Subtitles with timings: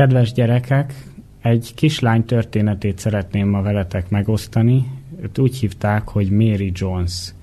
[0.00, 0.94] Kedves gyerekek,
[1.40, 4.84] egy kislány történetét szeretném ma veletek megosztani.
[5.22, 7.34] Őt úgy hívták, hogy Mary Jones,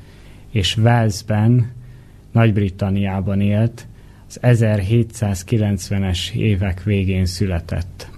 [0.52, 1.72] és Walesben,
[2.32, 3.88] Nagy-Britanniában élt,
[4.28, 8.10] az 1790-es évek végén született.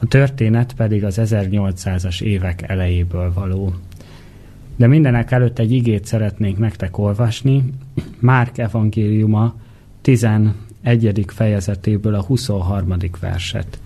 [0.00, 3.74] A történet pedig az 1800-as évek elejéből való.
[4.76, 7.64] De mindenek előtt egy igét szeretnénk nektek olvasni,
[8.18, 9.54] Márk evangéliuma
[10.84, 11.24] 11.
[11.26, 12.96] fejezetéből a 23.
[13.20, 13.78] verset.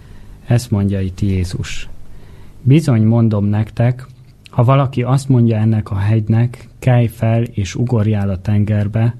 [0.47, 1.89] Ezt mondja itt Jézus.
[2.63, 4.07] Bizony mondom nektek,
[4.51, 9.17] ha valaki azt mondja ennek a hegynek, kelj fel és ugorjál a tengerbe,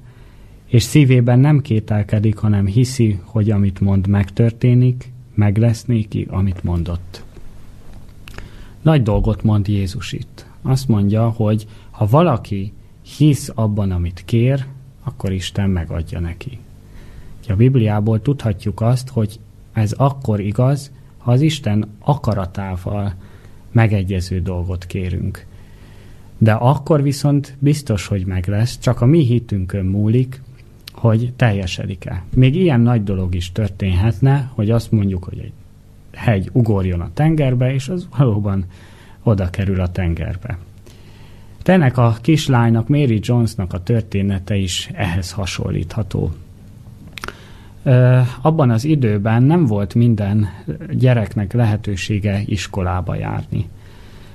[0.65, 7.23] és szívében nem kételkedik, hanem hiszi, hogy amit mond megtörténik, meg lesz néki, amit mondott.
[8.81, 10.45] Nagy dolgot mond Jézus itt.
[10.61, 12.73] Azt mondja, hogy ha valaki
[13.17, 14.65] hisz abban, amit kér,
[15.03, 16.59] akkor Isten megadja neki.
[17.47, 19.39] A Bibliából tudhatjuk azt, hogy
[19.73, 23.13] ez akkor igaz, ha az Isten akaratával
[23.71, 25.45] megegyező dolgot kérünk.
[26.37, 30.41] De akkor viszont biztos, hogy meg lesz, csak a mi hitünkön múlik,
[30.93, 32.23] hogy teljesedik-e.
[32.35, 35.53] Még ilyen nagy dolog is történhetne, hogy azt mondjuk, hogy egy
[36.13, 38.65] hegy ugorjon a tengerbe, és az valóban
[39.23, 40.57] oda kerül a tengerbe.
[41.63, 46.31] Ennek a kislánynak, Mary Jonesnak a története is ehhez hasonlítható.
[48.41, 50.47] Abban az időben nem volt minden
[50.91, 53.69] gyereknek lehetősége iskolába járni.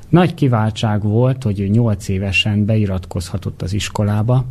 [0.09, 4.45] Nagy kiváltság volt, hogy ő nyolc évesen beiratkozhatott az iskolába,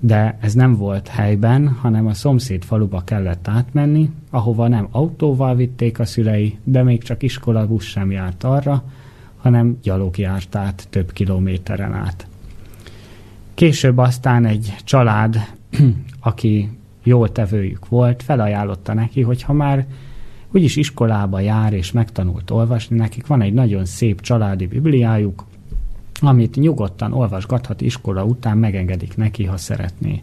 [0.00, 5.98] de ez nem volt helyben, hanem a szomszéd faluba kellett átmenni, ahova nem autóval vitték
[5.98, 8.82] a szülei, de még csak iskolabusz sem járt arra,
[9.36, 12.26] hanem gyalog járt át több kilométeren át.
[13.54, 15.36] Később aztán egy család,
[16.20, 16.68] aki
[17.06, 19.86] jól tevőjük volt, felajánlotta neki, hogy ha már
[20.52, 25.44] úgyis iskolába jár és megtanult olvasni, nekik van egy nagyon szép családi bibliájuk,
[26.20, 30.22] amit nyugodtan olvasgathat iskola után, megengedik neki, ha szeretné.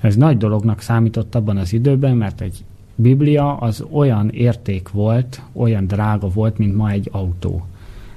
[0.00, 5.86] Ez nagy dolognak számított abban az időben, mert egy Biblia az olyan érték volt, olyan
[5.86, 7.66] drága volt, mint ma egy autó.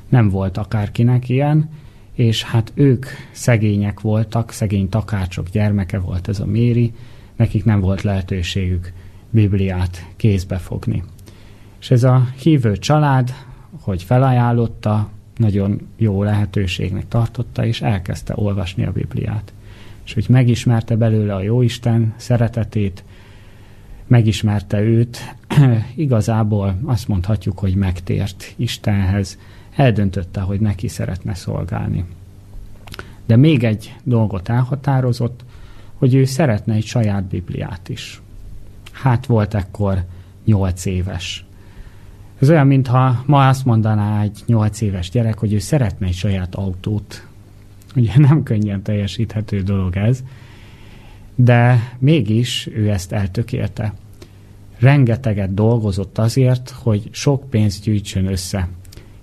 [0.09, 1.69] Nem volt akárkinek ilyen,
[2.13, 6.93] és hát ők szegények voltak, szegény takácsok gyermeke volt ez a Méri,
[7.41, 8.93] nekik nem volt lehetőségük
[9.29, 11.03] Bibliát kézbe fogni.
[11.79, 13.33] És ez a hívő család,
[13.79, 19.53] hogy felajánlotta, nagyon jó lehetőségnek tartotta, és elkezdte olvasni a Bibliát.
[20.05, 23.03] És hogy megismerte belőle a Jóisten szeretetét,
[24.07, 25.35] megismerte őt,
[25.95, 29.37] igazából azt mondhatjuk, hogy megtért Istenhez,
[29.75, 32.05] eldöntötte, hogy neki szeretne szolgálni.
[33.25, 35.43] De még egy dolgot elhatározott,
[36.01, 38.21] hogy ő szeretne egy saját Bibliát is.
[38.91, 40.03] Hát volt ekkor
[40.45, 41.45] nyolc éves.
[42.39, 46.55] Ez olyan, mintha ma azt mondaná egy nyolc éves gyerek, hogy ő szeretne egy saját
[46.55, 47.27] autót.
[47.95, 50.23] Ugye nem könnyen teljesíthető dolog ez,
[51.35, 53.93] de mégis ő ezt eltökélte.
[54.79, 58.67] Rengeteget dolgozott azért, hogy sok pénzt gyűjtsön össze.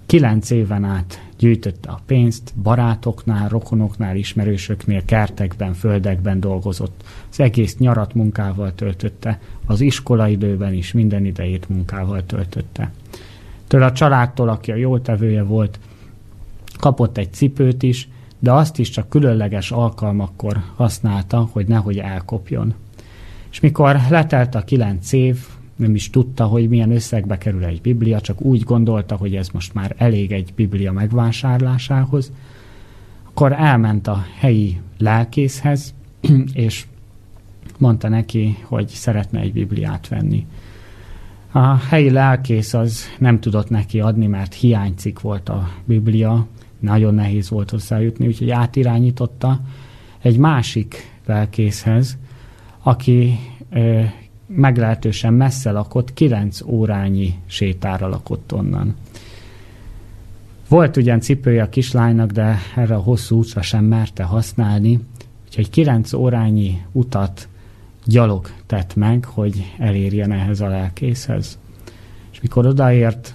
[0.06, 7.04] Kilenc éven át gyűjtötte a pénzt, barátoknál, rokonoknál, ismerősöknél, kertekben, földekben dolgozott.
[7.30, 12.90] Az egész nyarat munkával töltötte, az iskolaidőben is minden idejét munkával töltötte.
[13.66, 15.78] Től a családtól, aki a jótevője volt,
[16.78, 22.74] kapott egy cipőt is, de azt is csak különleges alkalmakkor használta, hogy nehogy elkopjon.
[23.50, 25.46] És mikor letelt a kilenc év,
[25.78, 29.74] nem is tudta, hogy milyen összegbe kerül egy biblia, csak úgy gondolta, hogy ez most
[29.74, 32.32] már elég egy biblia megvásárlásához,
[33.22, 35.94] akkor elment a helyi lelkészhez,
[36.52, 36.86] és
[37.78, 40.46] mondta neki, hogy szeretne egy bibliát venni.
[41.52, 46.46] A helyi lelkész az nem tudott neki adni, mert hiánycik volt a biblia,
[46.80, 49.60] nagyon nehéz volt hozzájutni, úgyhogy átirányította
[50.18, 50.96] egy másik
[51.26, 52.18] lelkészhez,
[52.82, 53.38] aki
[54.48, 58.94] meglehetősen messze lakott, 9 órányi sétára lakott onnan.
[60.68, 65.00] Volt ugyan cipője a kislánynak, de erre a hosszú útra sem merte használni,
[65.46, 67.48] úgyhogy 9 órányi utat
[68.04, 71.58] gyalog tett meg, hogy elérjen ehhez a lelkészhez.
[72.32, 73.34] És mikor odaért,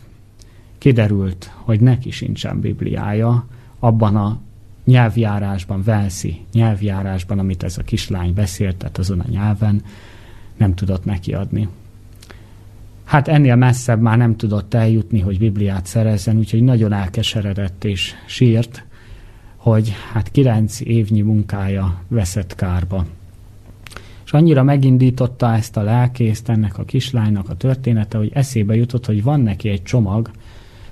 [0.78, 3.48] kiderült, hogy neki sincsen Bibliája,
[3.80, 4.40] abban a
[4.86, 9.84] nyelvjárásban, Velszi nyelvjárásban, amit ez a kislány beszélt, tehát azon a nyelven,
[10.58, 11.68] nem tudott neki adni.
[13.04, 18.86] Hát ennél messzebb már nem tudott eljutni, hogy Bibliát szerezzen, úgyhogy nagyon elkeseredett és sírt,
[19.56, 23.06] hogy hát kilenc évnyi munkája veszett kárba.
[24.26, 29.24] És annyira megindította ezt a lelkészt ennek a kislánynak a története, hogy eszébe jutott, hogy
[29.24, 30.32] van neki egy csomag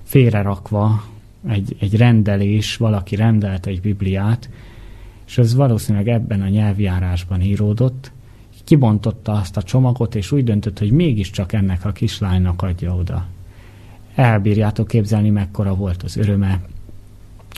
[0.03, 1.03] félrerakva,
[1.47, 4.49] egy, egy rendelés, valaki rendelt egy Bibliát,
[5.27, 8.11] és ez valószínűleg ebben a nyelvjárásban íródott,
[8.71, 13.25] kibontotta azt a csomagot, és úgy döntött, hogy mégiscsak ennek a kislánynak adja oda.
[14.15, 16.61] Elbírjátok képzelni, mekkora volt az öröme,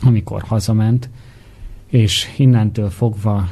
[0.01, 1.09] amikor hazament,
[1.87, 3.49] és innentől fogva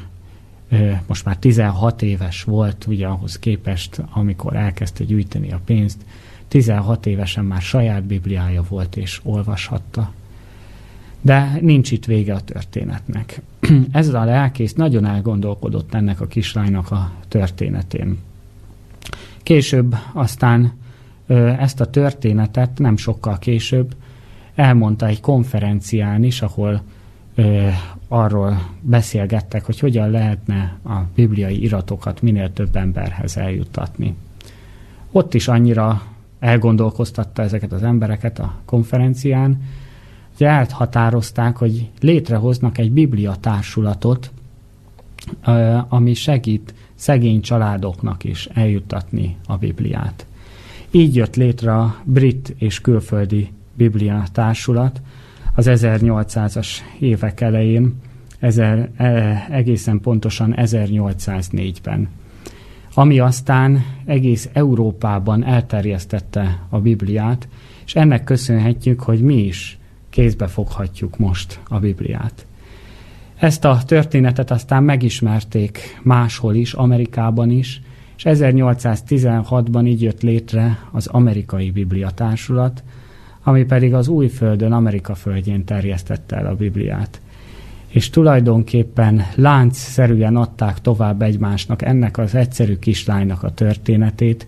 [1.07, 6.05] most már 16 éves volt, ugye ahhoz képest, amikor elkezdte gyűjteni a pénzt,
[6.47, 10.13] 16 évesen már saját Bibliája volt és olvashatta.
[11.21, 13.41] De nincs itt vége a történetnek.
[13.91, 18.17] Ez a lelkész nagyon elgondolkodott ennek a kislánynak a történetén.
[19.43, 20.73] Később aztán
[21.57, 23.95] ezt a történetet nem sokkal később
[24.55, 26.81] elmondta egy konferencián is, ahol
[28.07, 34.15] arról beszélgettek, hogy hogyan lehetne a bibliai iratokat minél több emberhez eljutatni.
[35.11, 36.01] Ott is annyira
[36.39, 39.61] elgondolkoztatta ezeket az embereket a konferencián,
[40.41, 44.31] hogy elhatározták, hogy létrehoznak egy biblia társulatot,
[45.87, 50.25] ami segít szegény családoknak is eljuttatni a Bibliát.
[50.91, 55.01] Így jött létre a brit és külföldi Biblia társulat
[55.55, 56.67] az 1800-as
[56.99, 57.95] évek elején,
[58.39, 62.09] ezer, e, egészen pontosan 1804-ben,
[62.93, 67.47] ami aztán egész Európában elterjesztette a Bibliát,
[67.85, 69.79] és ennek köszönhetjük, hogy mi is
[70.11, 72.45] kézbe foghatjuk most a Bibliát.
[73.35, 77.81] Ezt a történetet aztán megismerték máshol is, Amerikában is,
[78.17, 82.83] és 1816-ban így jött létre az Amerikai Biblia Társulat,
[83.43, 87.21] ami pedig az új földön, Amerika földjén terjesztette el a Bibliát.
[87.87, 94.47] És tulajdonképpen láncszerűen adták tovább egymásnak ennek az egyszerű kislánynak a történetét,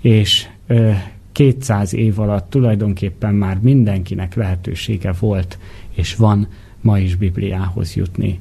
[0.00, 0.90] és ö,
[1.36, 5.58] 200 év alatt tulajdonképpen már mindenkinek lehetősége volt,
[5.90, 6.48] és van
[6.80, 8.40] ma is Bibliához jutni.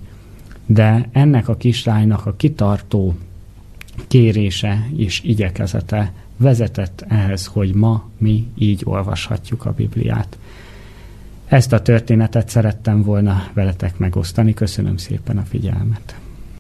[0.66, 3.16] De ennek a kislánynak a kitartó
[4.08, 10.38] kérése és igyekezete vezetett ehhez, hogy ma mi így olvashatjuk a Bibliát.
[11.46, 14.54] Ezt a történetet szerettem volna veletek megosztani.
[14.54, 16.16] Köszönöm szépen a figyelmet.